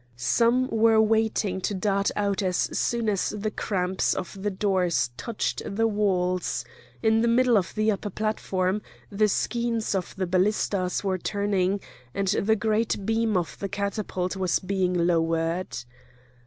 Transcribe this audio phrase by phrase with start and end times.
[0.17, 5.61] Some were waiting to dart out as soon as the cramps of the doors touched
[5.63, 6.65] the walls;
[7.03, 11.81] in the middle of the upper platform the skeins of the ballistas were turning,
[12.15, 15.77] and the great beam of the catapult was being lowered.